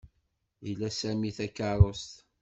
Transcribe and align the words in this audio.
Ila 0.69 0.89
Sami 0.91 1.29
takeṛṛust. 1.37 2.13